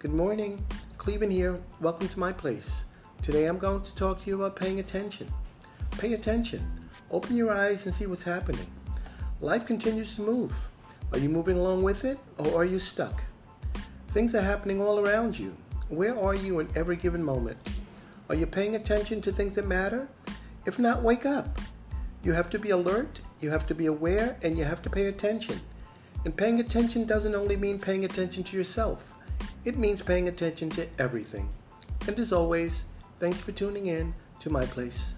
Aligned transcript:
Good 0.00 0.14
morning. 0.14 0.64
Clevin 0.96 1.32
here. 1.32 1.58
Welcome 1.80 2.08
to 2.08 2.20
my 2.20 2.32
place. 2.32 2.84
Today 3.20 3.46
I'm 3.46 3.58
going 3.58 3.82
to 3.82 3.94
talk 3.96 4.22
to 4.22 4.30
you 4.30 4.36
about 4.36 4.54
paying 4.54 4.78
attention. 4.78 5.26
Pay 5.98 6.12
attention. 6.12 6.64
Open 7.10 7.36
your 7.36 7.50
eyes 7.50 7.84
and 7.84 7.92
see 7.92 8.06
what's 8.06 8.22
happening. 8.22 8.68
Life 9.40 9.66
continues 9.66 10.14
to 10.14 10.22
move. 10.22 10.68
Are 11.12 11.18
you 11.18 11.28
moving 11.28 11.58
along 11.58 11.82
with 11.82 12.04
it 12.04 12.20
or 12.38 12.54
are 12.54 12.64
you 12.64 12.78
stuck? 12.78 13.24
Things 14.10 14.36
are 14.36 14.40
happening 14.40 14.80
all 14.80 15.00
around 15.00 15.36
you. 15.36 15.52
Where 15.88 16.16
are 16.16 16.36
you 16.36 16.60
in 16.60 16.68
every 16.76 16.94
given 16.94 17.24
moment? 17.24 17.58
Are 18.28 18.36
you 18.36 18.46
paying 18.46 18.76
attention 18.76 19.20
to 19.22 19.32
things 19.32 19.56
that 19.56 19.66
matter? 19.66 20.06
If 20.64 20.78
not, 20.78 21.02
wake 21.02 21.26
up. 21.26 21.58
You 22.22 22.32
have 22.34 22.50
to 22.50 22.58
be 22.60 22.70
alert, 22.70 23.20
you 23.40 23.50
have 23.50 23.66
to 23.66 23.74
be 23.74 23.86
aware, 23.86 24.36
and 24.44 24.56
you 24.56 24.62
have 24.62 24.80
to 24.82 24.90
pay 24.90 25.06
attention. 25.06 25.60
And 26.24 26.36
paying 26.36 26.60
attention 26.60 27.04
doesn't 27.04 27.34
only 27.34 27.56
mean 27.56 27.80
paying 27.80 28.04
attention 28.04 28.44
to 28.44 28.56
yourself, 28.56 29.16
it 29.64 29.76
means 29.78 30.02
paying 30.02 30.28
attention 30.28 30.70
to 30.70 30.86
everything. 30.98 31.48
And 32.06 32.18
as 32.18 32.32
always, 32.32 32.84
thanks 33.18 33.38
for 33.38 33.52
tuning 33.52 33.86
in 33.86 34.14
to 34.40 34.50
my 34.50 34.64
place. 34.64 35.14